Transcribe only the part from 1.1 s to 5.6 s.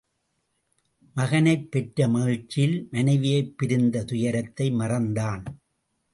மகனைப் பெற்ற மகிழ்ச்சியில் மனைவியைப் பிரிந்த துயரத்தை மறந்தான்.